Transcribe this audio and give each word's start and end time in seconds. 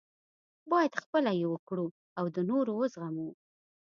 باید 0.71 0.93
خپله 1.03 1.31
یې 1.39 1.47
وکړو 1.49 1.87
او 2.19 2.25
د 2.35 2.37
نورو 2.49 2.71
وزغمو. 2.79 3.29